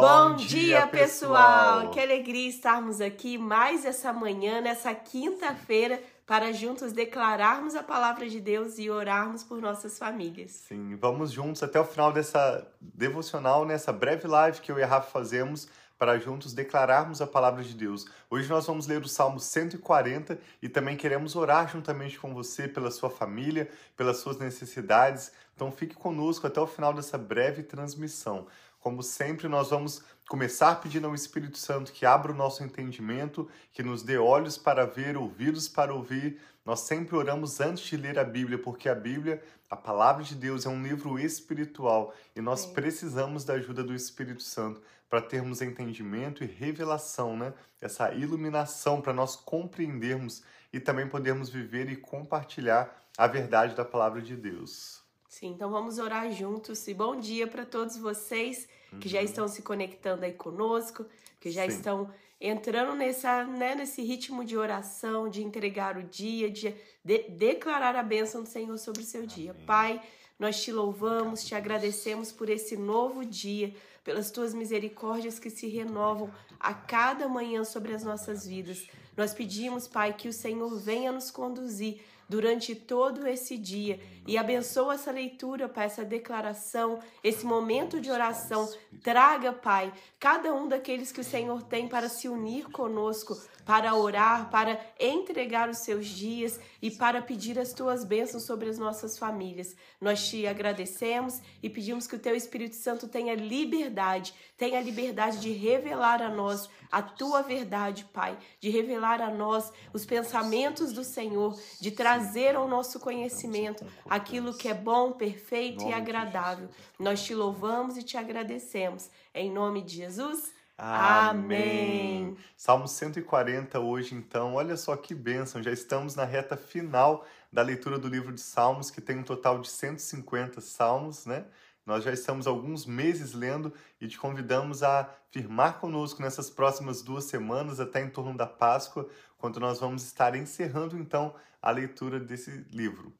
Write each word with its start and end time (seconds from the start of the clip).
Bom, 0.00 0.30
Bom 0.30 0.36
dia, 0.36 0.48
dia 0.48 0.86
pessoal. 0.86 1.78
pessoal! 1.78 1.90
Que 1.90 2.00
alegria 2.00 2.48
estarmos 2.48 3.00
aqui 3.00 3.38
mais 3.38 3.84
essa 3.84 4.12
manhã, 4.12 4.60
nessa 4.60 4.94
quinta-feira, 4.94 6.02
para 6.26 6.52
juntos 6.52 6.92
declararmos 6.92 7.74
a 7.74 7.82
palavra 7.82 8.28
de 8.28 8.40
Deus 8.40 8.78
e 8.78 8.90
orarmos 8.90 9.42
por 9.42 9.60
nossas 9.60 9.98
famílias. 9.98 10.50
Sim, 10.50 10.96
vamos 10.96 11.32
juntos 11.32 11.62
até 11.62 11.80
o 11.80 11.84
final 11.84 12.12
dessa 12.12 12.66
devocional, 12.80 13.64
nessa 13.64 13.92
breve 13.92 14.26
live 14.26 14.60
que 14.60 14.70
eu 14.70 14.78
e 14.78 14.82
a 14.82 14.86
Rafa 14.86 15.10
fazemos 15.10 15.68
para 15.98 16.18
juntos 16.18 16.52
declararmos 16.52 17.22
a 17.22 17.26
palavra 17.26 17.62
de 17.62 17.74
Deus. 17.74 18.06
Hoje 18.28 18.48
nós 18.48 18.66
vamos 18.66 18.86
ler 18.86 19.00
o 19.00 19.08
Salmo 19.08 19.40
140 19.40 20.38
e 20.60 20.68
também 20.68 20.96
queremos 20.96 21.34
orar 21.34 21.70
juntamente 21.70 22.18
com 22.18 22.34
você 22.34 22.68
pela 22.68 22.90
sua 22.90 23.08
família, 23.08 23.70
pelas 23.96 24.18
suas 24.18 24.36
necessidades. 24.36 25.32
Então 25.54 25.72
fique 25.72 25.94
conosco 25.94 26.46
até 26.46 26.60
o 26.60 26.66
final 26.66 26.92
dessa 26.92 27.16
breve 27.16 27.62
transmissão. 27.62 28.46
Como 28.86 29.02
sempre, 29.02 29.48
nós 29.48 29.70
vamos 29.70 30.00
começar 30.28 30.76
pedindo 30.76 31.08
ao 31.08 31.14
Espírito 31.16 31.58
Santo 31.58 31.90
que 31.90 32.06
abra 32.06 32.30
o 32.30 32.34
nosso 32.36 32.62
entendimento, 32.62 33.50
que 33.72 33.82
nos 33.82 34.04
dê 34.04 34.16
olhos 34.16 34.56
para 34.56 34.86
ver, 34.86 35.16
ouvidos 35.16 35.66
para 35.68 35.92
ouvir. 35.92 36.40
Nós 36.64 36.78
sempre 36.82 37.16
oramos 37.16 37.60
antes 37.60 37.84
de 37.84 37.96
ler 37.96 38.16
a 38.16 38.22
Bíblia, 38.22 38.56
porque 38.56 38.88
a 38.88 38.94
Bíblia, 38.94 39.42
a 39.68 39.74
palavra 39.74 40.22
de 40.22 40.36
Deus, 40.36 40.66
é 40.66 40.68
um 40.68 40.84
livro 40.84 41.18
espiritual 41.18 42.14
e 42.36 42.40
nós 42.40 42.60
Sim. 42.60 42.74
precisamos 42.74 43.44
da 43.44 43.54
ajuda 43.54 43.82
do 43.82 43.92
Espírito 43.92 44.44
Santo 44.44 44.80
para 45.10 45.20
termos 45.20 45.60
entendimento 45.60 46.44
e 46.44 46.46
revelação, 46.46 47.36
né? 47.36 47.54
Essa 47.80 48.14
iluminação 48.14 49.00
para 49.00 49.12
nós 49.12 49.34
compreendermos 49.34 50.44
e 50.72 50.78
também 50.78 51.08
podermos 51.08 51.48
viver 51.48 51.90
e 51.90 51.96
compartilhar 51.96 52.96
a 53.18 53.26
verdade 53.26 53.74
da 53.74 53.84
palavra 53.84 54.22
de 54.22 54.36
Deus. 54.36 54.95
Sim, 55.38 55.48
então 55.48 55.70
vamos 55.70 55.98
orar 55.98 56.32
juntos. 56.32 56.88
E 56.88 56.94
bom 56.94 57.14
dia 57.14 57.46
para 57.46 57.66
todos 57.66 57.98
vocês 57.98 58.66
que 58.98 59.06
já 59.06 59.18
uhum. 59.18 59.24
estão 59.26 59.46
se 59.46 59.60
conectando 59.60 60.24
aí 60.24 60.32
conosco, 60.32 61.04
que 61.38 61.50
já 61.50 61.68
Sim. 61.68 61.76
estão 61.76 62.10
entrando 62.40 62.94
nessa, 62.94 63.44
né, 63.44 63.74
nesse 63.74 64.00
ritmo 64.00 64.42
de 64.42 64.56
oração, 64.56 65.28
de 65.28 65.42
entregar 65.42 65.98
o 65.98 66.02
dia, 66.04 66.50
de, 66.50 66.74
de 67.04 67.18
declarar 67.28 67.94
a 67.96 68.02
bênção 68.02 68.42
do 68.42 68.48
Senhor 68.48 68.78
sobre 68.78 69.02
o 69.02 69.04
seu 69.04 69.24
Amém. 69.24 69.34
dia. 69.34 69.54
Pai, 69.66 70.00
nós 70.38 70.62
te 70.62 70.72
louvamos, 70.72 71.44
te 71.44 71.54
agradecemos 71.54 72.32
por 72.32 72.48
esse 72.48 72.74
novo 72.74 73.22
dia, 73.22 73.74
pelas 74.02 74.30
tuas 74.30 74.54
misericórdias 74.54 75.38
que 75.38 75.50
se 75.50 75.68
renovam 75.68 76.30
a 76.58 76.72
cada 76.72 77.28
manhã 77.28 77.62
sobre 77.62 77.92
as 77.92 78.02
nossas 78.02 78.46
vidas. 78.46 78.88
Nós 79.14 79.34
pedimos, 79.34 79.86
Pai, 79.86 80.14
que 80.14 80.28
o 80.28 80.32
Senhor 80.32 80.74
venha 80.78 81.12
nos 81.12 81.30
conduzir 81.30 82.00
durante 82.28 82.74
todo 82.74 83.26
esse 83.26 83.56
dia 83.56 84.00
e 84.26 84.36
abençoa 84.36 84.94
essa 84.94 85.12
leitura, 85.12 85.68
Pai, 85.68 85.86
essa 85.86 86.04
declaração, 86.04 86.98
esse 87.22 87.46
momento 87.46 88.00
de 88.00 88.10
oração. 88.10 88.68
Traga, 89.02 89.52
Pai, 89.52 89.92
cada 90.18 90.52
um 90.52 90.66
daqueles 90.66 91.12
que 91.12 91.20
o 91.20 91.24
Senhor 91.24 91.62
tem 91.62 91.86
para 91.86 92.08
se 92.08 92.28
unir 92.28 92.64
conosco, 92.70 93.40
para 93.64 93.94
orar, 93.94 94.50
para 94.50 94.80
entregar 94.98 95.68
os 95.68 95.78
seus 95.78 96.06
dias 96.06 96.58
e 96.82 96.90
para 96.90 97.22
pedir 97.22 97.58
as 97.58 97.72
tuas 97.72 98.04
bênçãos 98.04 98.42
sobre 98.42 98.68
as 98.68 98.78
nossas 98.78 99.16
famílias. 99.16 99.76
Nós 100.00 100.28
te 100.28 100.46
agradecemos 100.46 101.40
e 101.62 101.70
pedimos 101.70 102.06
que 102.06 102.16
o 102.16 102.20
teu 102.20 102.34
Espírito 102.34 102.74
Santo 102.74 103.06
tenha 103.06 103.34
liberdade, 103.34 104.34
tenha 104.56 104.80
liberdade 104.80 105.38
de 105.38 105.52
revelar 105.52 106.20
a 106.20 106.28
nós 106.28 106.68
a 106.90 107.02
tua 107.02 107.42
verdade, 107.42 108.04
Pai, 108.12 108.38
de 108.60 108.70
revelar 108.70 109.20
a 109.20 109.30
nós 109.30 109.72
os 109.92 110.04
pensamentos 110.04 110.92
do 110.92 111.04
Senhor, 111.04 111.58
de 111.80 111.90
trazer 111.90 112.15
ao 112.54 112.68
nosso 112.68 113.00
conhecimento 113.00 113.84
aquilo 114.08 114.54
que 114.54 114.68
é 114.68 114.74
bom, 114.74 115.12
perfeito 115.12 115.84
e 115.88 115.92
agradável. 115.92 116.68
Nós 116.98 117.22
te 117.22 117.34
louvamos 117.34 117.96
e 117.96 118.02
te 118.02 118.16
agradecemos. 118.16 119.10
Em 119.34 119.50
nome 119.50 119.82
de 119.82 119.96
Jesus. 119.96 120.52
Amém. 120.78 122.28
Amém. 122.28 122.36
Salmo 122.56 122.86
140 122.86 123.80
hoje, 123.80 124.14
então. 124.14 124.54
Olha 124.54 124.76
só 124.76 124.94
que 124.94 125.14
bênção. 125.14 125.62
Já 125.62 125.70
estamos 125.70 126.14
na 126.14 126.24
reta 126.24 126.56
final 126.56 127.24
da 127.52 127.62
leitura 127.62 127.98
do 127.98 128.08
livro 128.08 128.32
de 128.32 128.40
Salmos, 128.40 128.90
que 128.90 129.00
tem 129.00 129.18
um 129.18 129.22
total 129.22 129.58
de 129.58 129.68
150 129.70 130.60
salmos, 130.60 131.24
né? 131.24 131.46
Nós 131.86 132.02
já 132.02 132.12
estamos 132.12 132.48
alguns 132.48 132.84
meses 132.84 133.32
lendo 133.32 133.72
e 134.00 134.08
te 134.08 134.18
convidamos 134.18 134.82
a 134.82 135.08
firmar 135.30 135.78
conosco 135.78 136.20
nessas 136.20 136.50
próximas 136.50 137.00
duas 137.00 137.24
semanas, 137.24 137.78
até 137.78 138.02
em 138.02 138.10
torno 138.10 138.36
da 138.36 138.46
Páscoa, 138.46 139.08
quando 139.38 139.60
nós 139.60 139.78
vamos 139.78 140.02
estar 140.02 140.34
encerrando 140.34 140.98
então 140.98 141.32
a 141.62 141.70
leitura 141.70 142.18
desse 142.18 142.66
livro. 142.72 143.12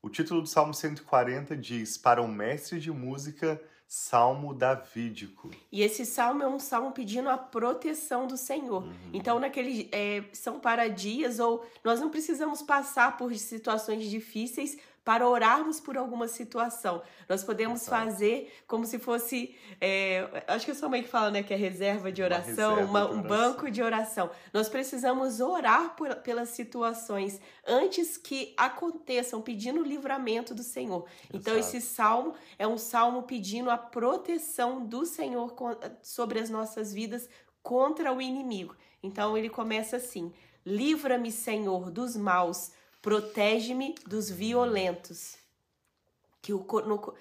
O 0.00 0.08
título 0.08 0.40
do 0.40 0.48
Salmo 0.48 0.72
140 0.72 1.54
diz: 1.56 1.98
Para 1.98 2.22
o 2.22 2.28
mestre 2.28 2.80
de 2.80 2.90
música, 2.90 3.60
Salmo 3.86 4.54
Davídico. 4.54 5.50
E 5.70 5.82
esse 5.82 6.04
salmo 6.06 6.42
é 6.42 6.48
um 6.48 6.58
salmo 6.58 6.92
pedindo 6.92 7.28
a 7.28 7.36
proteção 7.36 8.26
do 8.26 8.36
Senhor. 8.36 8.82
Uhum. 8.82 9.10
Então, 9.12 9.38
naquele 9.38 9.88
é, 9.92 10.24
são 10.32 10.58
para 10.58 10.88
dias 10.88 11.38
ou 11.38 11.64
nós 11.84 12.00
não 12.00 12.10
precisamos 12.10 12.62
passar 12.62 13.16
por 13.16 13.34
situações 13.34 14.08
difíceis 14.08 14.78
para 15.06 15.28
orarmos 15.28 15.78
por 15.78 15.96
alguma 15.96 16.26
situação. 16.26 17.00
Nós 17.28 17.44
podemos 17.44 17.80
Exato. 17.80 18.02
fazer 18.02 18.52
como 18.66 18.84
se 18.84 18.98
fosse. 18.98 19.54
É, 19.80 20.42
acho 20.48 20.64
que 20.64 20.72
é 20.72 20.74
sua 20.74 20.88
mãe 20.88 21.00
que 21.00 21.08
fala, 21.08 21.30
né? 21.30 21.44
Que 21.44 21.54
é 21.54 21.56
reserva 21.56 22.10
de 22.10 22.24
oração, 22.24 22.72
uma 22.72 22.80
reserva 22.80 22.90
uma, 22.90 23.00
de 23.00 23.06
oração. 23.06 23.24
um 23.24 23.28
banco 23.28 23.70
de 23.70 23.82
oração. 23.84 24.30
Nós 24.52 24.68
precisamos 24.68 25.38
orar 25.38 25.94
por, 25.94 26.12
pelas 26.16 26.48
situações 26.48 27.40
antes 27.64 28.16
que 28.16 28.52
aconteçam, 28.56 29.40
pedindo 29.40 29.80
o 29.80 29.84
livramento 29.84 30.52
do 30.52 30.64
Senhor. 30.64 31.06
Então, 31.32 31.54
Exato. 31.56 31.76
esse 31.76 31.86
salmo 31.86 32.34
é 32.58 32.66
um 32.66 32.76
salmo 32.76 33.22
pedindo 33.22 33.70
a 33.70 33.78
proteção 33.78 34.84
do 34.84 35.06
Senhor 35.06 35.54
sobre 36.02 36.40
as 36.40 36.50
nossas 36.50 36.92
vidas 36.92 37.28
contra 37.62 38.12
o 38.12 38.20
inimigo. 38.20 38.74
Então, 39.00 39.38
ele 39.38 39.48
começa 39.48 39.98
assim: 39.98 40.32
Livra-me, 40.64 41.30
Senhor, 41.30 41.92
dos 41.92 42.16
maus 42.16 42.72
Protege-me 43.06 43.94
dos 44.04 44.28
violentos. 44.28 45.36
Que 46.42 46.52
o 46.52 46.66
no, 46.84 47.14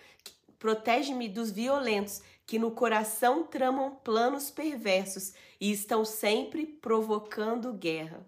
protege-me 0.57 1.29
dos 1.29 1.51
violentos 1.51 2.23
que 2.43 2.57
no 2.57 2.71
coração 2.71 3.43
tramam 3.43 3.93
planos 4.03 4.49
perversos 4.49 5.35
e 5.61 5.71
estão 5.71 6.03
sempre 6.03 6.65
provocando 6.65 7.71
guerra. 7.71 8.25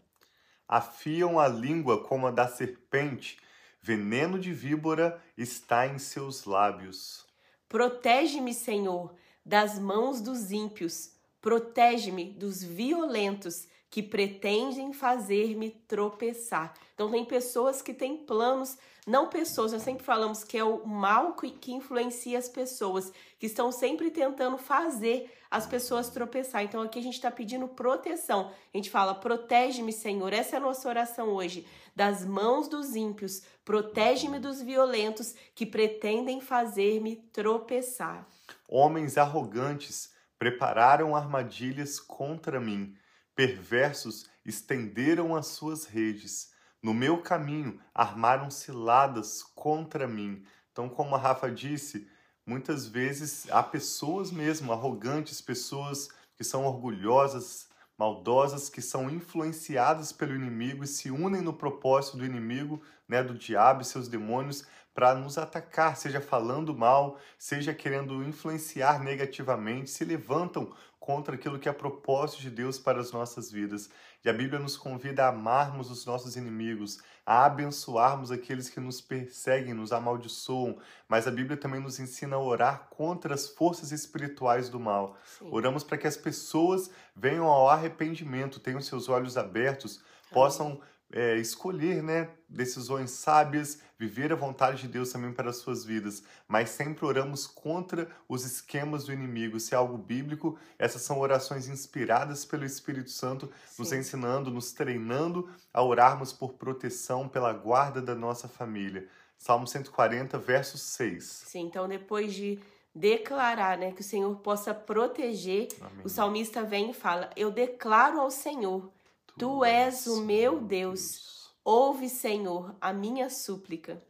Afiam 0.67 1.39
a 1.39 1.47
língua 1.47 2.03
como 2.03 2.27
a 2.27 2.31
da 2.31 2.47
serpente, 2.47 3.39
veneno 3.81 4.37
de 4.37 4.53
víbora 4.53 5.19
está 5.35 5.87
em 5.87 5.97
seus 5.97 6.45
lábios. 6.45 7.25
Protege-me, 7.67 8.53
Senhor, 8.53 9.15
das 9.43 9.79
mãos 9.79 10.21
dos 10.21 10.51
ímpios, 10.51 11.09
protege-me 11.41 12.33
dos 12.33 12.61
violentos 12.61 13.67
que 13.89 14.03
pretendem 14.03 14.91
fazer-me 14.91 15.71
tropeçar. 15.87 16.73
Então, 16.93 17.09
tem 17.09 17.23
pessoas 17.23 17.81
que 17.81 17.93
têm 17.93 18.17
planos, 18.17 18.77
não 19.05 19.29
pessoas, 19.29 19.71
nós 19.71 19.83
sempre 19.83 20.03
falamos 20.03 20.43
que 20.43 20.57
é 20.57 20.63
o 20.63 20.85
mal 20.85 21.33
que, 21.33 21.49
que 21.51 21.71
influencia 21.71 22.37
as 22.37 22.49
pessoas, 22.49 23.11
que 23.39 23.45
estão 23.45 23.71
sempre 23.71 24.11
tentando 24.11 24.57
fazer 24.57 25.31
as 25.49 25.65
pessoas 25.65 26.09
tropeçar. 26.09 26.63
Então, 26.63 26.81
aqui 26.81 26.99
a 26.99 27.01
gente 27.01 27.13
está 27.13 27.31
pedindo 27.31 27.67
proteção. 27.67 28.51
A 28.73 28.77
gente 28.77 28.89
fala: 28.89 29.15
protege-me, 29.15 29.93
Senhor. 29.93 30.33
Essa 30.33 30.55
é 30.55 30.57
a 30.57 30.61
nossa 30.61 30.89
oração 30.89 31.29
hoje. 31.29 31.65
Das 31.95 32.25
mãos 32.25 32.67
dos 32.67 32.95
ímpios, 32.95 33.41
protege-me 33.63 34.37
dos 34.37 34.61
violentos 34.61 35.33
que 35.55 35.65
pretendem 35.65 36.41
fazer-me 36.41 37.15
tropeçar. 37.31 38.27
Homens 38.67 39.17
arrogantes 39.17 40.11
prepararam 40.37 41.15
armadilhas 41.15 41.99
contra 41.99 42.59
mim 42.59 42.95
Perversos 43.37 44.25
estenderam 44.43 45.35
as 45.35 45.45
suas 45.45 45.85
redes. 45.85 46.49
No 46.81 46.91
meu 46.91 47.21
caminho 47.21 47.79
armaram 47.93 48.49
ciladas 48.49 49.43
contra 49.43 50.07
mim. 50.07 50.43
Então, 50.71 50.89
como 50.89 51.13
a 51.13 51.19
Rafa 51.19 51.51
disse, 51.51 52.07
muitas 52.43 52.87
vezes 52.87 53.45
há 53.51 53.61
pessoas 53.61 54.31
mesmo 54.31 54.73
arrogantes, 54.73 55.39
pessoas 55.39 56.09
que 56.35 56.43
são 56.43 56.65
orgulhosas, 56.65 57.69
maldosas, 57.95 58.69
que 58.69 58.81
são 58.81 59.07
influenciadas 59.07 60.11
pelo 60.11 60.33
inimigo 60.33 60.83
e 60.83 60.87
se 60.87 61.11
unem 61.11 61.41
no 61.41 61.53
propósito 61.53 62.17
do 62.17 62.25
inimigo, 62.25 62.81
né, 63.07 63.23
do 63.23 63.33
diabo 63.33 63.81
e 63.81 63.85
seus 63.85 64.07
demônios, 64.07 64.65
para 64.93 65.13
nos 65.13 65.37
atacar, 65.37 65.95
seja 65.95 66.19
falando 66.19 66.75
mal, 66.75 67.19
seja 67.37 67.71
querendo 67.71 68.23
influenciar 68.23 68.99
negativamente, 68.99 69.91
se 69.91 70.03
levantam 70.03 70.73
contra 70.99 71.35
aquilo 71.35 71.59
que 71.59 71.69
é 71.69 71.71
propósito 71.71 72.41
de 72.41 72.49
Deus 72.49 72.77
para 72.79 72.99
as 72.99 73.11
nossas 73.11 73.51
vidas. 73.51 73.89
E 74.25 74.29
a 74.29 74.33
Bíblia 74.33 74.59
nos 74.59 74.75
convida 74.75 75.23
a 75.23 75.29
amarmos 75.29 75.89
os 75.89 76.05
nossos 76.05 76.35
inimigos, 76.35 76.97
a 77.25 77.45
abençoarmos 77.45 78.31
aqueles 78.31 78.69
que 78.69 78.79
nos 78.79 78.99
perseguem, 78.99 79.73
nos 79.73 79.93
amaldiçoam, 79.93 80.77
mas 81.07 81.27
a 81.27 81.31
Bíblia 81.31 81.55
também 81.55 81.79
nos 81.79 81.99
ensina 81.99 82.35
a 82.35 82.41
orar 82.41 82.87
contra 82.89 83.33
as 83.33 83.47
forças 83.47 83.91
espirituais 83.91 84.67
do 84.67 84.79
mal. 84.79 85.15
Sim. 85.23 85.47
Oramos 85.51 85.83
para 85.83 85.97
que 85.97 86.07
as 86.07 86.17
pessoas 86.17 86.89
venham 87.15 87.45
ao 87.45 87.69
arrependimento, 87.69 88.59
tenham 88.59 88.81
seus 88.81 89.07
olhos 89.07 89.37
abertos, 89.37 90.01
possam 90.31 90.81
é, 91.11 91.37
escolher 91.37 92.03
né, 92.03 92.29
decisões 92.49 93.11
sábias, 93.11 93.79
viver 93.97 94.31
a 94.31 94.35
vontade 94.35 94.81
de 94.81 94.87
Deus 94.87 95.11
também 95.11 95.31
para 95.31 95.49
as 95.49 95.57
suas 95.57 95.85
vidas, 95.85 96.23
mas 96.47 96.69
sempre 96.69 97.05
oramos 97.05 97.47
contra 97.47 98.09
os 98.27 98.45
esquemas 98.45 99.05
do 99.05 99.13
inimigo. 99.13 99.59
Se 99.59 99.73
é 99.73 99.77
algo 99.77 99.97
bíblico, 99.97 100.57
essas 100.77 101.01
são 101.01 101.19
orações 101.19 101.67
inspiradas 101.67 102.45
pelo 102.45 102.65
Espírito 102.65 103.09
Santo, 103.09 103.49
Sim. 103.65 103.81
nos 103.81 103.91
ensinando, 103.93 104.51
nos 104.51 104.71
treinando 104.71 105.49
a 105.73 105.81
orarmos 105.81 106.33
por 106.33 106.53
proteção, 106.53 107.27
pela 107.27 107.53
guarda 107.53 108.01
da 108.01 108.13
nossa 108.13 108.47
família. 108.47 109.07
Salmo 109.37 109.67
140, 109.67 110.37
verso 110.37 110.77
6. 110.77 111.23
Sim, 111.23 111.61
então 111.61 111.87
depois 111.87 112.33
de 112.33 112.59
declarar, 112.93 113.77
né, 113.77 113.91
que 113.91 114.01
o 114.01 114.03
Senhor 114.03 114.35
possa 114.37 114.73
proteger, 114.73 115.67
Amém. 115.79 116.01
o 116.03 116.09
salmista 116.09 116.63
vem 116.63 116.89
e 116.89 116.93
fala: 116.93 117.29
Eu 117.35 117.51
declaro 117.51 118.19
ao 118.19 118.31
Senhor 118.31 118.91
Tu 119.37 119.63
és 119.63 120.07
o 120.07 120.21
meu 120.21 120.59
Deus. 120.59 121.53
Ouve, 121.63 122.09
Senhor, 122.09 122.75
a 122.81 122.91
minha 122.91 123.29
súplica. 123.29 124.03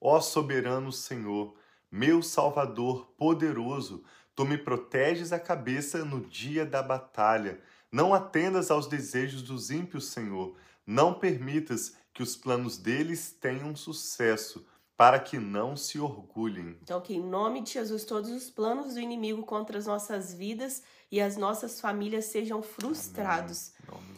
Ó 0.00 0.20
soberano 0.20 0.90
Senhor, 0.90 1.54
meu 1.88 2.20
Salvador 2.24 3.06
poderoso, 3.16 4.02
tu 4.34 4.44
me 4.44 4.58
proteges 4.58 5.32
a 5.32 5.38
cabeça 5.38 6.04
no 6.04 6.20
dia 6.20 6.66
da 6.66 6.82
batalha. 6.82 7.60
Não 7.92 8.12
atendas 8.12 8.68
aos 8.68 8.88
desejos 8.88 9.42
dos 9.42 9.70
ímpios, 9.70 10.06
Senhor. 10.08 10.56
Não 10.84 11.14
permitas 11.14 11.96
que 12.12 12.24
os 12.24 12.34
planos 12.34 12.76
deles 12.76 13.30
tenham 13.30 13.76
sucesso, 13.76 14.66
para 14.96 15.18
que 15.18 15.38
não 15.38 15.76
se 15.76 15.98
orgulhem. 15.98 16.78
Então, 16.82 17.00
que 17.00 17.14
em 17.14 17.22
nome 17.22 17.62
de 17.62 17.72
Jesus, 17.72 18.04
todos 18.04 18.30
os 18.30 18.48
planos 18.50 18.94
do 18.94 19.00
inimigo 19.00 19.42
contra 19.42 19.76
as 19.78 19.86
nossas 19.86 20.32
vidas 20.32 20.82
e 21.10 21.20
as 21.20 21.36
nossas 21.36 21.80
famílias 21.80 22.26
sejam 22.26 22.62
frustrados. 22.62 23.72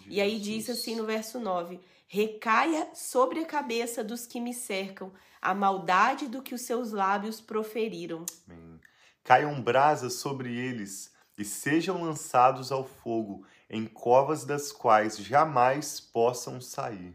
E 0.07 0.21
aí 0.21 0.39
diz 0.39 0.69
assim 0.69 0.95
no 0.95 1.05
verso 1.05 1.41
9: 1.41 1.81
Recaia 2.07 2.89
sobre 2.95 3.41
a 3.41 3.47
cabeça 3.47 4.05
dos 4.05 4.27
que 4.27 4.41
me 4.41 4.55
cercam 4.55 5.13
a 5.41 5.55
maldade 5.55 6.29
do 6.29 6.43
que 6.43 6.55
os 6.55 6.63
seus 6.63 6.93
lábios 6.93 7.41
proferiram. 7.41 8.25
Amém. 8.49 8.81
Caiam 9.23 9.61
brasas 9.61 10.15
sobre 10.15 10.57
eles 10.57 11.13
e 11.37 11.45
sejam 11.45 12.03
lançados 12.03 12.73
ao 12.73 12.85
fogo, 12.85 13.45
em 13.69 13.87
covas 13.87 14.45
das 14.45 14.73
quais 14.73 15.19
jamais 15.19 16.01
possam 16.01 16.61
sair. 16.61 17.15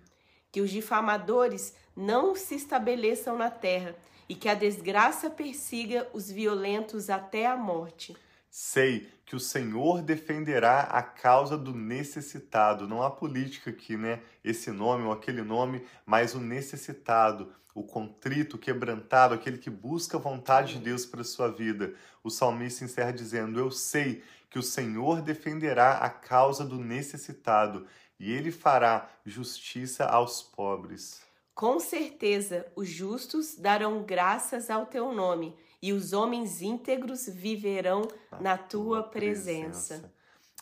Que 0.51 0.61
os 0.61 0.69
difamadores 0.69 1.73
não 1.95 2.35
se 2.35 2.55
estabeleçam 2.55 3.37
na 3.37 3.49
terra 3.49 3.95
e 4.27 4.35
que 4.35 4.47
a 4.47 4.53
desgraça 4.53 5.29
persiga 5.29 6.07
os 6.13 6.31
violentos 6.31 7.09
até 7.09 7.45
a 7.45 7.57
morte. 7.57 8.15
Sei 8.49 9.09
que 9.25 9.35
o 9.35 9.39
Senhor 9.39 10.01
defenderá 10.01 10.81
a 10.81 11.01
causa 11.01 11.57
do 11.57 11.73
necessitado. 11.73 12.87
Não 12.87 13.01
há 13.01 13.09
política 13.09 13.69
aqui, 13.69 13.95
né? 13.95 14.21
Esse 14.43 14.71
nome 14.71 15.05
ou 15.05 15.11
aquele 15.11 15.41
nome, 15.41 15.85
mas 16.05 16.35
o 16.35 16.39
necessitado, 16.39 17.53
o 17.73 17.83
contrito, 17.83 18.57
o 18.57 18.59
quebrantado, 18.59 19.33
aquele 19.33 19.57
que 19.57 19.69
busca 19.69 20.17
a 20.17 20.19
vontade 20.19 20.73
de 20.73 20.79
Deus 20.79 21.05
para 21.05 21.23
sua 21.23 21.49
vida. 21.49 21.93
O 22.21 22.29
salmista 22.29 22.83
encerra 22.83 23.13
dizendo: 23.13 23.57
Eu 23.57 23.71
sei 23.71 24.21
que 24.49 24.59
o 24.59 24.63
Senhor 24.63 25.21
defenderá 25.21 25.93
a 25.93 26.09
causa 26.09 26.65
do 26.65 26.77
necessitado 26.77 27.87
e 28.19 28.31
ele 28.31 28.51
fará 28.51 29.09
justiça 29.25 30.05
aos 30.05 30.41
pobres. 30.43 31.21
Com 31.53 31.79
certeza, 31.79 32.65
os 32.75 32.87
justos 32.87 33.55
darão 33.55 34.03
graças 34.03 34.69
ao 34.69 34.85
teu 34.85 35.11
nome 35.11 35.55
e 35.81 35.91
os 35.93 36.13
homens 36.13 36.61
íntegros 36.61 37.27
viverão 37.27 38.07
na, 38.39 38.57
tua, 38.57 39.03
presença. 39.03 39.95
presença. 39.95 40.13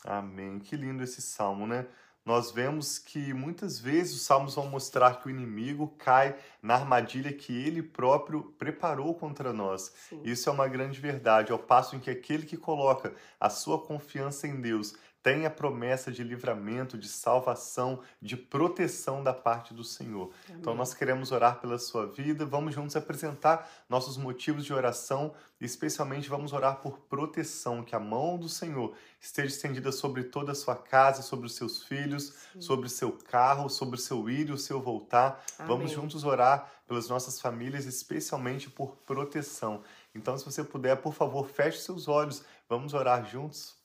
Amém. 0.04 0.60
Que 0.60 0.76
lindo 0.76 1.04
esse 1.04 1.22
salmo, 1.22 1.68
né? 1.68 1.86
Nós 2.26 2.52
vemos 2.52 3.00
que 3.00 3.34
muitas 3.34 3.80
vezes 3.80 4.16
os 4.16 4.22
salmos 4.22 4.54
vão 4.54 4.68
mostrar 4.68 5.20
que 5.20 5.28
o 5.28 5.30
inimigo 5.32 5.96
cai 5.98 6.38
na 6.62 6.76
armadilha 6.76 7.34
que 7.34 7.52
ele 7.66 7.82
próprio 7.82 8.54
preparou 8.58 9.16
contra 9.16 9.52
nós. 9.52 9.92
Sim. 10.10 10.22
Isso 10.24 10.48
é 10.48 10.52
uma 10.52 10.68
grande 10.68 11.00
verdade, 11.00 11.52
ao 11.52 11.58
passo 11.58 11.96
em 11.96 12.00
que 12.00 12.10
aquele 12.10 12.46
que 12.46 12.56
coloca 12.56 13.16
a 13.40 13.50
sua 13.50 13.82
confiança 13.82 14.48
em 14.48 14.62
Deus 14.62 14.94
tem 15.22 15.46
a 15.46 15.50
promessa 15.50 16.12
de 16.12 16.24
livramento, 16.24 16.98
de 16.98 17.08
salvação, 17.08 18.02
de 18.22 18.38
proteção 18.38 19.24
da 19.24 19.34
parte 19.34 19.74
do 19.74 19.84
Senhor. 19.84 20.32
Amém. 20.48 20.60
Então 20.60 20.74
nós 20.74 20.94
queremos 20.94 21.32
orar 21.32 21.60
pela 21.60 21.78
sua 21.78 22.08
vida, 22.08 22.46
vamos 22.46 22.74
juntos 22.74 22.96
apresentar 22.96 23.70
nossos 23.90 24.16
motivos 24.18 24.66
de 24.66 24.74
oração 24.74 25.34
e 25.60 25.66
especialmente 25.66 26.30
vamos 26.30 26.54
orar 26.54 26.78
por 26.78 27.00
proteção, 27.00 27.84
que 27.84 27.96
a 27.96 28.00
mão 28.00 28.38
do 28.38 28.48
Senhor 28.48 28.94
esteja 29.20 29.54
estendida 29.54 29.92
sobre 29.92 30.24
toda 30.24 30.54
a 30.54 30.56
sua 30.56 30.76
casa, 30.76 31.22
sobre 31.22 31.48
os 31.48 31.56
seus 31.56 31.84
filhos, 31.84 32.34
Sim. 32.54 32.62
sobre 32.62 32.88
o 32.88 32.90
seu 32.90 33.12
carro, 33.12 33.70
sobre 33.70 33.96
o 33.96 34.00
seu 34.00 34.30
ir 34.30 34.50
e 34.50 34.54
o 34.54 34.58
seu 34.58 34.82
voltar. 34.82 35.44
Amém. 35.58 35.68
Vamos 35.68 35.92
juntos 35.92 36.24
orar 36.24 36.72
pelas 36.88 37.10
nossas 37.10 37.40
famílias, 37.40 37.86
especialmente 37.86 38.70
por 38.70 38.96
proteção. 39.06 39.84
Então, 40.16 40.38
se 40.38 40.46
você 40.46 40.64
puder, 40.64 40.96
por 40.98 41.14
favor, 41.14 41.48
feche 41.48 41.80
seus 41.80 42.08
olhos. 42.08 42.44
Vamos 42.68 42.94
orar 42.94 43.30
juntos. 43.30 43.79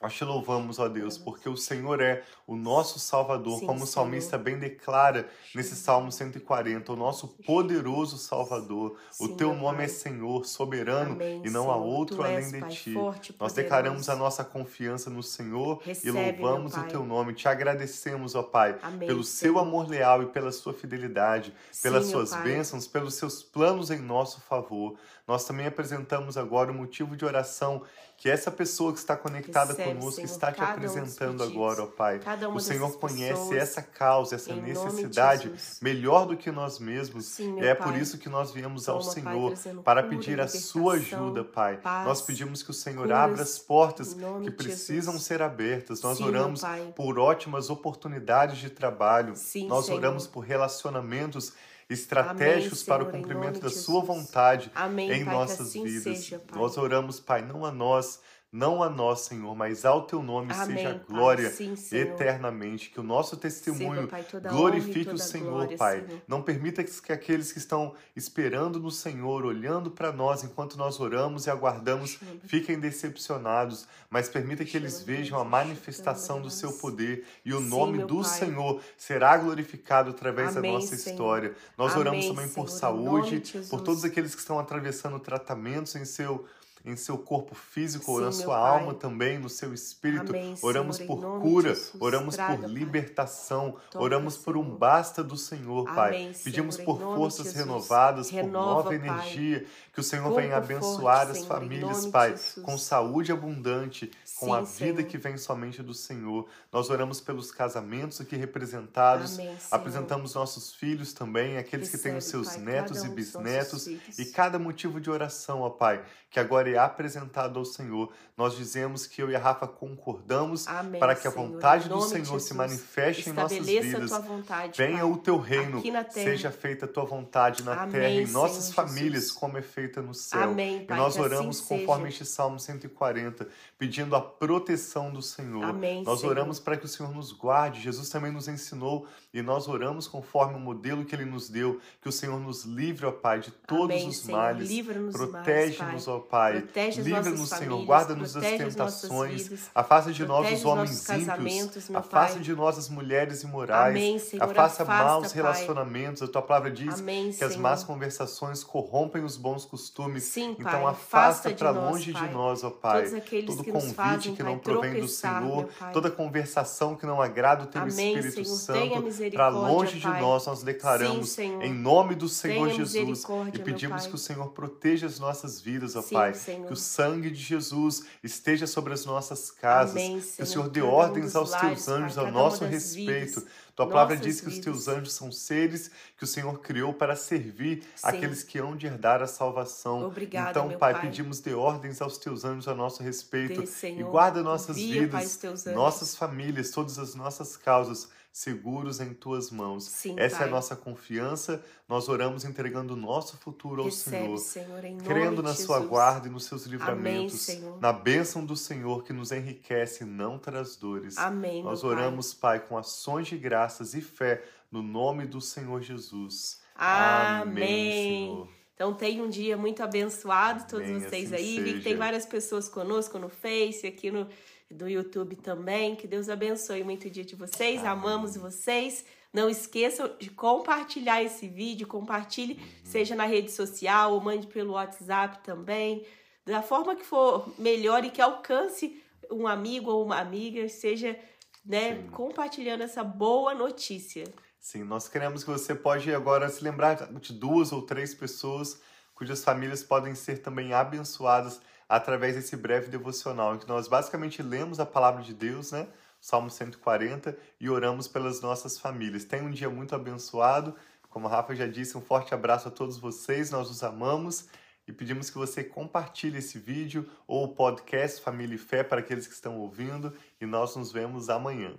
Nós 0.00 0.14
te 0.14 0.24
louvamos, 0.24 0.78
ó 0.78 0.88
Deus, 0.88 1.18
porque 1.18 1.46
o 1.46 1.56
Senhor 1.58 2.00
é 2.00 2.22
o 2.46 2.56
nosso 2.56 2.98
Salvador, 2.98 3.58
Sim, 3.58 3.66
como 3.66 3.84
o 3.84 3.86
salmista 3.86 4.30
Senhor. 4.30 4.42
bem 4.44 4.58
declara 4.58 5.28
nesse 5.54 5.76
Salmo 5.76 6.10
140, 6.10 6.90
o 6.92 6.96
nosso 6.96 7.28
poderoso 7.28 8.16
Salvador. 8.16 8.96
Sim, 9.10 9.24
o 9.24 9.36
teu 9.36 9.54
nome 9.54 9.84
é 9.84 9.88
Senhor, 9.88 10.46
soberano, 10.46 11.12
Amém, 11.12 11.42
e 11.44 11.50
não 11.50 11.64
Senhor. 11.64 11.70
há 11.74 11.76
outro 11.76 12.16
tu 12.16 12.22
além 12.22 12.50
de 12.50 12.68
ti. 12.68 12.94
Forte, 12.94 13.36
Nós 13.38 13.52
declaramos 13.52 14.08
a 14.08 14.16
nossa 14.16 14.42
confiança 14.42 15.10
no 15.10 15.22
Senhor 15.22 15.82
Recebe, 15.84 16.08
e 16.08 16.32
louvamos 16.32 16.74
o 16.76 16.82
teu 16.84 17.04
nome. 17.04 17.34
Te 17.34 17.46
agradecemos, 17.46 18.34
ó 18.34 18.42
Pai, 18.42 18.78
Amém, 18.82 19.06
pelo 19.06 19.22
Senhor. 19.22 19.52
seu 19.52 19.58
amor 19.58 19.86
leal 19.86 20.22
e 20.22 20.26
pela 20.26 20.50
sua 20.50 20.72
fidelidade, 20.72 21.52
pelas 21.82 22.06
suas 22.06 22.34
bênçãos, 22.36 22.86
pelos 22.86 23.14
seus 23.14 23.42
planos 23.42 23.90
em 23.90 23.98
nosso 23.98 24.40
favor. 24.40 24.96
Nós 25.28 25.44
também 25.44 25.66
apresentamos 25.66 26.36
agora 26.38 26.72
o 26.72 26.74
motivo 26.74 27.16
de 27.16 27.24
oração 27.24 27.82
que 28.16 28.28
essa 28.28 28.50
pessoa 28.50 28.92
que 28.92 28.98
está 28.98 29.16
conectada 29.16 29.70
Recebe, 29.72 29.89
conosco 29.94 30.12
Senhor, 30.12 30.26
está 30.26 30.52
te 30.52 30.60
apresentando 30.60 31.42
agora, 31.42 31.82
ó 31.84 31.86
Pai. 31.86 32.20
O 32.54 32.60
Senhor 32.60 32.98
conhece 32.98 33.56
essa 33.56 33.82
causa, 33.82 34.34
essa 34.34 34.54
necessidade 34.54 35.52
melhor 35.80 36.26
do 36.26 36.36
que 36.36 36.50
nós 36.50 36.78
mesmos. 36.78 37.26
Sim, 37.26 37.60
é 37.60 37.74
pai. 37.74 37.88
por 37.88 38.00
isso 38.00 38.18
que 38.18 38.28
nós 38.28 38.52
viemos 38.52 38.88
ao 38.88 39.02
Senhor 39.02 39.54
pai, 39.54 39.74
para 39.84 40.02
pedir 40.02 40.40
a 40.40 40.48
sua 40.48 40.94
ajuda, 40.94 41.44
Pai. 41.44 41.76
Paz, 41.78 42.06
nós 42.06 42.22
pedimos 42.22 42.62
que 42.62 42.70
o 42.70 42.74
Senhor 42.74 43.02
curas, 43.02 43.18
abra 43.18 43.42
as 43.42 43.58
portas 43.58 44.16
que 44.42 44.50
precisam 44.50 45.14
Jesus. 45.14 45.26
ser 45.26 45.42
abertas. 45.42 46.02
Nós 46.02 46.18
Sim, 46.18 46.24
oramos 46.24 46.62
por 46.94 47.18
ótimas 47.18 47.70
oportunidades 47.70 48.58
de 48.58 48.70
trabalho. 48.70 49.34
Sim, 49.36 49.66
nós 49.66 49.86
Senhor. 49.86 49.98
oramos 49.98 50.26
por 50.26 50.40
relacionamentos 50.40 51.52
estratégicos 51.90 52.86
Amém, 52.86 52.86
para 52.86 53.02
o 53.02 53.10
cumprimento 53.10 53.60
da 53.60 53.68
sua 53.68 54.00
vontade 54.00 54.70
Amém, 54.74 55.10
em 55.10 55.24
pai, 55.24 55.34
nossas 55.34 55.68
assim 55.68 55.82
vidas. 55.82 56.18
Seja, 56.18 56.40
Nós 56.54 56.78
oramos, 56.78 57.18
Pai, 57.18 57.42
não 57.42 57.64
a 57.64 57.72
nós, 57.72 58.20
não 58.52 58.82
a 58.82 58.90
nós, 58.90 59.20
Senhor, 59.20 59.54
mas 59.54 59.84
ao 59.84 60.06
teu 60.06 60.22
nome 60.22 60.52
Amém, 60.52 60.76
seja 60.76 61.04
glória 61.08 61.50
Sim, 61.50 61.74
eternamente. 61.92 62.90
Que 62.90 62.98
o 62.98 63.02
nosso 63.02 63.36
testemunho 63.36 64.08
Pai, 64.08 64.26
glorifique 64.48 65.10
o 65.10 65.18
Senhor, 65.18 65.50
glória, 65.50 65.76
Pai. 65.76 66.04
Senhor. 66.04 66.22
Não 66.26 66.42
permita 66.42 66.82
que 66.82 67.12
aqueles 67.12 67.52
que 67.52 67.58
estão 67.58 67.94
esperando 68.16 68.80
no 68.80 68.90
Senhor, 68.90 69.44
olhando 69.44 69.90
para 69.90 70.10
nós 70.10 70.42
enquanto 70.42 70.76
nós 70.76 70.98
oramos 70.98 71.46
e 71.46 71.50
aguardamos, 71.50 72.18
fiquem 72.44 72.80
decepcionados, 72.80 73.86
mas 74.08 74.28
permita 74.28 74.64
que 74.64 74.76
eles 74.76 75.00
vejam 75.00 75.38
a 75.38 75.44
manifestação 75.44 76.42
do 76.42 76.50
seu 76.50 76.72
poder 76.72 77.24
e 77.44 77.54
o 77.54 77.60
nome 77.60 78.04
do 78.04 78.22
Pai. 78.22 78.24
Senhor 78.24 78.80
será 78.96 79.36
glorificado 79.36 80.10
através 80.10 80.56
Amém, 80.56 80.72
da 80.72 80.78
nossa 80.78 80.96
Senhor. 80.96 81.12
história. 81.12 81.54
Nós 81.78 81.96
oramos 81.96 82.26
também 82.26 82.48
por 82.48 82.68
saúde, 82.68 83.42
por 83.68 83.80
todos 83.80 84.04
aqueles 84.04 84.34
que 84.34 84.40
estão 84.40 84.58
atravessando 84.58 85.20
tratamentos 85.20 85.94
em 85.94 86.04
seu 86.04 86.44
em 86.84 86.96
seu 86.96 87.18
corpo 87.18 87.54
físico, 87.54 88.16
Sim, 88.16 88.24
na 88.24 88.32
sua 88.32 88.56
alma 88.56 88.94
também, 88.94 89.38
no 89.38 89.48
seu 89.48 89.74
espírito. 89.74 90.30
Amém, 90.30 90.54
oramos 90.62 90.96
Senhor, 90.96 91.20
por 91.20 91.40
cura, 91.40 91.76
oramos 91.98 92.34
Traga, 92.36 92.62
por 92.62 92.70
libertação, 92.70 93.72
Pai. 93.72 94.02
oramos 94.02 94.36
por 94.36 94.56
um 94.56 94.64
basta 94.76 95.22
do 95.22 95.36
Senhor, 95.36 95.84
Pai. 95.94 96.08
Amém, 96.10 96.32
Pedimos 96.42 96.76
por 96.76 96.98
forças 96.98 97.52
renovadas, 97.52 98.30
Renova, 98.30 98.84
por 98.84 98.94
nova 98.94 98.98
Pai. 99.06 99.26
energia, 99.26 99.66
que 99.92 100.00
o 100.00 100.02
Senhor 100.02 100.32
venha 100.34 100.56
abençoar 100.56 101.26
forte, 101.26 101.30
as 101.32 101.36
Senhor, 101.38 101.48
famílias, 101.48 102.06
Pai, 102.06 102.34
com 102.62 102.78
saúde 102.78 103.32
abundante, 103.32 104.10
com 104.38 104.46
Sim, 104.46 104.52
a 104.52 104.60
vida 104.62 104.96
Senhor. 104.96 105.04
que 105.04 105.18
vem 105.18 105.36
somente 105.36 105.82
do 105.82 105.92
Senhor. 105.92 106.48
Nós 106.72 106.88
oramos 106.88 107.20
pelos 107.20 107.50
casamentos 107.52 108.20
aqui 108.20 108.36
representados, 108.36 109.34
Amém, 109.38 109.54
apresentamos 109.70 110.34
nossos 110.34 110.72
filhos 110.72 111.12
também, 111.12 111.58
aqueles 111.58 111.88
Recebe, 111.88 112.02
que 112.02 112.08
têm 112.08 112.16
os 112.16 112.24
seus 112.24 112.48
Pai, 112.54 112.58
netos 112.60 113.02
um 113.02 113.06
e 113.06 113.08
bisnetos, 113.10 113.86
e 113.86 114.24
cada 114.26 114.58
motivo 114.58 115.00
de 115.00 115.10
oração, 115.10 115.60
ó 115.60 115.68
Pai, 115.68 116.02
que 116.30 116.38
agora 116.40 116.69
é 116.74 116.78
apresentado 116.78 117.58
ao 117.58 117.64
Senhor. 117.64 118.10
Nós 118.36 118.56
dizemos 118.56 119.06
que 119.06 119.22
eu 119.22 119.30
e 119.30 119.36
a 119.36 119.38
Rafa 119.38 119.66
concordamos 119.66 120.66
Amém, 120.66 120.98
para 120.98 121.14
que 121.14 121.26
a 121.28 121.30
Senhor. 121.30 121.48
vontade 121.48 121.88
do 121.88 122.00
Senhor 122.00 122.24
se 122.40 122.48
Jesus, 122.48 122.52
manifeste 122.52 123.30
em 123.30 123.32
nossas 123.32 123.66
vidas. 123.66 124.08
tua 124.10 124.18
vontade, 124.20 124.78
Venha 124.78 125.00
Pai. 125.00 125.10
o 125.10 125.16
teu 125.18 125.38
reino, 125.38 125.82
seja 126.10 126.50
feita 126.50 126.86
a 126.86 126.88
tua 126.88 127.04
vontade 127.04 127.62
na 127.62 127.82
Amém, 127.82 127.92
terra, 127.92 128.08
em 128.10 128.26
nossas 128.28 128.64
Senhor 128.64 128.74
famílias, 128.74 129.24
Jesus. 129.24 129.32
como 129.32 129.58
é 129.58 129.62
feita 129.62 130.00
no 130.00 130.14
céu. 130.14 130.42
Amém, 130.42 130.82
e 130.82 130.86
Pai, 130.86 130.96
nós 130.96 131.14
que 131.14 131.20
assim 131.20 131.28
oramos 131.34 131.60
conforme 131.60 132.10
seja. 132.10 132.22
este 132.22 132.34
Salmo 132.34 132.58
140, 132.58 133.48
pedindo 133.78 134.16
a 134.16 134.20
proteção 134.20 135.10
do 135.12 135.20
Senhor. 135.22 135.64
Amém, 135.64 136.02
nós 136.02 136.20
Senhor. 136.20 136.30
oramos 136.32 136.58
para 136.58 136.76
que 136.76 136.84
o 136.84 136.88
Senhor 136.88 137.12
nos 137.14 137.32
guarde. 137.32 137.80
Jesus 137.80 138.08
também 138.08 138.32
nos 138.32 138.48
ensinou 138.48 139.06
e 139.34 139.42
nós 139.42 139.68
oramos 139.68 140.06
conforme 140.08 140.54
o 140.54 140.60
modelo 140.60 141.04
que 141.04 141.14
ele 141.14 141.24
nos 141.24 141.48
deu, 141.48 141.80
que 142.00 142.08
o 142.08 142.12
Senhor 142.12 142.38
nos 142.40 142.64
livre, 142.64 143.06
ó 143.06 143.12
Pai, 143.12 143.40
de 143.40 143.50
todos 143.50 143.84
Amém, 143.96 144.08
os 144.08 144.18
Senhor. 144.18 144.38
males, 144.38 144.70
Protege-nos, 145.12 146.08
ó 146.08 146.18
Pai. 146.18 146.59
As 146.88 146.96
Livra-nos, 146.96 147.48
Senhor. 147.48 147.84
Guarda-nos 147.84 148.34
das 148.34 148.44
as 148.44 148.50
tentações. 148.58 149.42
vidas, 149.48 149.70
Afasta 149.74 150.12
de 150.12 150.24
nós 150.24 150.52
os 150.52 150.64
homens 150.64 151.08
ímpios. 151.08 151.90
Afasta 151.94 152.34
Pai. 152.34 152.42
de 152.42 152.54
nós 152.54 152.78
as 152.78 152.88
mulheres 152.88 153.42
imorais. 153.42 153.90
Amém, 153.96 154.18
Senhor. 154.18 154.42
Afasta, 154.44 154.82
Afasta, 154.82 155.04
maus 155.04 155.26
Pai. 155.28 155.36
relacionamentos. 155.36 156.22
A 156.22 156.28
tua 156.28 156.42
palavra 156.42 156.70
diz 156.70 157.00
Amém, 157.00 157.32
que 157.32 157.44
as 157.44 157.52
Senhor. 157.52 157.62
más 157.62 157.84
conversações 157.84 158.62
corrompem 158.64 159.24
os 159.24 159.36
bons 159.36 159.64
costumes. 159.64 160.24
Sim, 160.24 160.56
então 160.58 160.64
Pai. 160.82 160.84
afasta 160.84 161.50
para 161.50 161.70
longe 161.70 162.12
Pai. 162.12 162.28
de 162.28 162.34
nós, 162.34 162.64
ó 162.64 162.70
Pai. 162.70 163.04
Todo 163.46 163.64
que 163.64 163.70
convite 163.72 163.94
fazem, 163.94 164.34
que 164.34 164.42
Pai, 164.42 164.52
não 164.52 164.58
provém 164.58 165.00
do 165.00 165.08
Senhor, 165.08 165.68
Pai. 165.78 165.92
toda 165.92 166.10
conversação 166.10 166.94
que 166.96 167.06
não 167.06 167.20
agrada 167.20 167.64
o 167.64 167.66
teu 167.66 167.82
Amém, 167.82 168.16
Espírito 168.18 168.44
Senhor. 168.44 169.00
Santo, 169.00 169.30
para 169.32 169.48
longe 169.48 169.98
de 169.98 170.02
Pai. 170.06 170.20
nós, 170.20 170.46
nós 170.46 170.62
declaramos 170.62 171.30
Sim, 171.30 171.60
em 171.62 171.72
nome 171.72 172.14
do 172.14 172.28
Senhor 172.28 172.70
Jesus 172.70 173.24
e 173.52 173.58
pedimos 173.58 174.02
Pai. 174.02 174.08
que 174.10 174.14
o 174.14 174.18
Senhor 174.18 174.48
proteja 174.48 175.06
as 175.06 175.18
nossas 175.18 175.60
vidas, 175.60 175.96
ó 175.96 176.02
Sim, 176.02 176.14
Pai. 176.14 176.34
Senhor. 176.34 176.49
Que 176.66 176.72
o 176.72 176.76
sangue 176.76 177.30
de 177.30 177.40
Jesus 177.40 178.04
esteja 178.22 178.66
sobre 178.66 178.92
as 178.92 179.04
nossas 179.04 179.50
casas. 179.50 179.92
Amém, 179.96 180.12
que 180.20 180.42
o 180.42 180.46
Senhor. 180.46 180.46
Senhor 180.46 180.68
dê 180.68 180.80
Cada 180.80 180.92
ordens 180.92 181.36
aos 181.36 181.50
teus 181.52 181.88
anjos 181.88 182.14
Pai, 182.16 182.24
ao 182.26 182.30
nosso 182.32 182.64
respeito. 182.64 183.40
vidas, 183.40 183.46
Tua 183.74 183.86
palavra 183.88 184.14
nossas 184.16 184.26
diz 184.32 184.40
que 184.40 184.48
os 184.48 184.58
teus 184.58 184.80
vidas. 184.86 184.98
anjos 184.98 185.12
são 185.14 185.32
seres 185.32 185.90
que 186.18 186.24
o 186.24 186.26
Senhor 186.26 186.58
criou 186.60 186.92
para 186.92 187.16
servir 187.16 187.82
Sim. 187.94 188.06
aqueles 188.08 188.42
que 188.42 188.58
hão 188.58 188.76
de 188.76 188.86
herdar 188.86 189.22
a 189.22 189.26
salvação. 189.26 190.04
Obrigada, 190.06 190.50
então, 190.50 190.68
pai, 190.78 190.92
Pai. 190.92 191.02
pedimos 191.02 191.40
de 191.40 191.54
ordens 191.54 192.02
aos 192.02 192.18
teus 192.18 192.44
anjos 192.44 192.68
a 192.68 192.74
nosso 192.74 193.02
respeito 193.02 193.60
Dê, 193.60 193.66
Senhor. 193.66 194.00
e 194.00 194.02
guarda 194.10 194.42
nossas 194.42 194.76
Envia, 194.76 195.08
Pai, 195.08 195.24
vidas, 195.24 195.44
anjos. 195.44 195.64
nossas 195.74 196.14
famílias, 196.16 196.70
todas 196.70 196.98
as 196.98 197.14
nossas 197.14 197.56
causas 197.56 198.08
seguros 198.32 199.00
em 199.00 199.12
tuas 199.12 199.50
mãos. 199.50 199.84
Sim, 199.84 200.14
Essa 200.18 200.36
é 200.36 200.38
Pai. 200.40 200.48
a 200.48 200.50
nossa 200.50 200.76
confiança. 200.76 201.62
Nós 201.88 202.08
oramos 202.08 202.44
entregando 202.44 202.94
o 202.94 202.96
nosso 202.96 203.36
futuro 203.36 203.82
ao 203.82 203.88
Recebe, 203.88 204.16
Senhor. 204.18 204.38
Senhor, 204.38 204.84
em 204.84 204.94
nome 204.94 205.04
Crendo 205.08 205.42
na 205.42 205.54
sua 205.54 205.76
Jesus. 205.76 205.88
guarda 205.90 206.28
e 206.28 206.30
nos 206.30 206.44
seus 206.44 206.64
livramentos, 206.66 207.40
Senhor. 207.40 207.80
na 207.80 207.92
bênção 207.92 208.44
do 208.44 208.56
Senhor 208.56 209.02
que 209.02 209.12
nos 209.12 209.32
enriquece 209.32 210.04
e 210.04 210.06
não 210.06 210.38
traz 210.38 210.76
dores. 210.76 211.18
Amém, 211.18 211.62
Nós 211.62 211.82
meu 211.82 211.92
Pai. 211.92 212.00
oramos, 212.04 212.32
Pai, 212.34 212.60
com 212.60 212.78
ações 212.78 213.26
de 213.26 213.36
graças 213.36 213.94
e 213.94 214.00
fé 214.00 214.42
no 214.70 214.82
nome 214.82 215.26
do 215.26 215.40
Senhor 215.40 215.82
Jesus. 215.82 216.60
Amém. 216.76 218.28
Senhor. 218.28 218.48
Então 218.74 218.94
tenha 218.94 219.22
um 219.22 219.28
dia 219.28 219.58
muito 219.58 219.82
abençoado, 219.82 220.66
todos 220.66 220.88
Amém, 220.88 221.00
vocês 221.00 221.32
assim 221.32 221.42
aí. 221.42 221.56
Vi 221.60 221.64
que 221.64 221.70
seja. 221.72 221.82
tem 221.84 221.96
várias 221.96 222.24
pessoas 222.24 222.66
conosco 222.68 223.18
no 223.18 223.28
Face, 223.28 223.86
aqui 223.86 224.10
no 224.10 224.26
do 224.70 224.88
YouTube 224.88 225.36
também. 225.36 225.96
Que 225.96 226.06
Deus 226.06 226.28
abençoe 226.28 226.82
muito 226.84 227.06
o 227.06 227.10
dia 227.10 227.24
de 227.24 227.34
vocês. 227.36 227.80
Amém. 227.80 227.90
Amamos 227.90 228.36
vocês. 228.36 229.04
Não 229.32 229.48
esqueçam 229.48 230.10
de 230.18 230.30
compartilhar 230.30 231.22
esse 231.22 231.46
vídeo, 231.48 231.86
compartilhe, 231.86 232.54
Uhum. 232.54 232.68
seja 232.84 233.14
na 233.14 233.26
rede 233.26 233.50
social 233.50 234.12
ou 234.14 234.20
mande 234.20 234.46
pelo 234.46 234.72
WhatsApp 234.72 235.38
também. 235.44 236.04
Da 236.44 236.62
forma 236.62 236.96
que 236.96 237.04
for 237.04 237.48
melhor 237.58 238.04
e 238.04 238.10
que 238.10 238.20
alcance 238.20 239.00
um 239.30 239.46
amigo 239.46 239.90
ou 239.90 240.04
uma 240.04 240.18
amiga, 240.18 240.68
seja 240.68 241.16
né, 241.64 241.96
Sim. 241.96 242.06
compartilhando 242.10 242.82
essa 242.82 243.04
boa 243.04 243.54
notícia. 243.54 244.24
Sim, 244.58 244.82
nós 244.82 245.08
queremos 245.08 245.44
que 245.44 245.50
você 245.50 245.74
pode 245.74 246.12
agora 246.12 246.48
se 246.48 246.62
lembrar 246.64 246.94
de 247.20 247.32
duas 247.32 247.70
ou 247.72 247.82
três 247.82 248.14
pessoas 248.14 248.80
cujas 249.14 249.44
famílias 249.44 249.82
podem 249.82 250.14
ser 250.14 250.38
também 250.42 250.72
abençoadas 250.72 251.60
através 251.90 252.36
desse 252.36 252.56
breve 252.56 252.88
devocional, 252.88 253.56
em 253.56 253.58
que 253.58 253.66
nós 253.66 253.88
basicamente 253.88 254.40
lemos 254.40 254.78
a 254.78 254.86
palavra 254.86 255.24
de 255.24 255.34
Deus, 255.34 255.72
né? 255.72 255.88
Salmo 256.20 256.48
140, 256.48 257.36
e 257.58 257.68
oramos 257.68 258.06
pelas 258.06 258.40
nossas 258.40 258.78
famílias. 258.78 259.24
Tenha 259.24 259.42
um 259.42 259.50
dia 259.50 259.68
muito 259.68 259.92
abençoado. 259.92 260.76
Como 261.08 261.26
a 261.26 261.30
Rafa 261.30 261.52
já 261.52 261.66
disse, 261.66 261.98
um 261.98 262.00
forte 262.00 262.32
abraço 262.32 262.68
a 262.68 262.70
todos 262.70 262.96
vocês, 262.96 263.50
nós 263.50 263.68
os 263.68 263.82
amamos 263.82 264.46
e 264.86 264.92
pedimos 264.92 265.30
que 265.30 265.38
você 265.38 265.64
compartilhe 265.64 266.38
esse 266.38 266.60
vídeo 266.60 267.10
ou 267.26 267.46
o 267.46 267.54
podcast 267.56 268.22
Família 268.22 268.54
e 268.54 268.58
Fé 268.58 268.84
para 268.84 269.00
aqueles 269.00 269.26
que 269.26 269.34
estão 269.34 269.58
ouvindo 269.58 270.16
e 270.40 270.46
nós 270.46 270.76
nos 270.76 270.92
vemos 270.92 271.28
amanhã. 271.28 271.74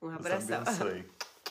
Um 0.00 0.10
Deus 0.10 0.20
abração. 0.20 0.60
abençoe. 0.60 1.10